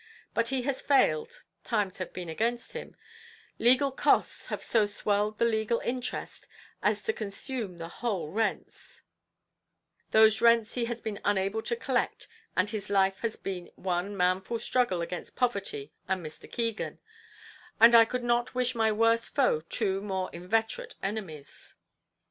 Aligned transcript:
But 0.33 0.47
he 0.49 0.63
has 0.63 0.81
failed 0.81 1.43
times 1.63 1.99
have 1.99 2.11
been 2.11 2.27
against 2.27 2.73
him 2.73 2.95
legal 3.59 3.91
costs 3.91 4.47
have 4.47 4.63
so 4.63 4.87
swelled 4.87 5.37
the 5.37 5.45
legal 5.45 5.79
interest 5.81 6.47
as 6.81 7.03
to 7.03 7.13
consume 7.13 7.77
the 7.77 7.87
whole 7.87 8.31
rents 8.31 9.03
those 10.09 10.41
rents 10.41 10.73
he 10.73 10.85
has 10.85 11.01
been 11.01 11.21
unable 11.23 11.61
to 11.61 11.75
collect, 11.75 12.27
and 12.57 12.71
his 12.71 12.89
life 12.89 13.19
has 13.19 13.35
been 13.35 13.69
one 13.75 14.17
manful 14.17 14.57
struggle 14.57 15.03
against 15.03 15.35
poverty 15.35 15.93
and 16.07 16.25
Mr. 16.25 16.51
Keegan; 16.51 16.97
and 17.79 17.93
I 17.93 18.05
could 18.05 18.23
not 18.23 18.55
wish 18.55 18.73
my 18.73 18.91
worst 18.91 19.35
foe 19.35 19.59
two 19.59 20.01
more 20.01 20.31
inveterate 20.33 20.95
enemies. 21.03 21.75